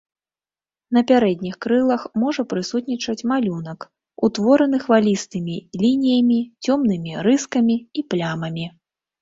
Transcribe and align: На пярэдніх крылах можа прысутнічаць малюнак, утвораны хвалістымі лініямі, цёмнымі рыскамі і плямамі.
На 0.95 1.01
пярэдніх 1.09 1.55
крылах 1.65 2.05
можа 2.21 2.45
прысутнічаць 2.53 3.25
малюнак, 3.31 3.79
утвораны 4.29 4.77
хвалістымі 4.87 5.55
лініямі, 5.85 6.39
цёмнымі 6.65 7.11
рыскамі 7.29 7.75
і 8.01 8.07
плямамі. 8.15 8.65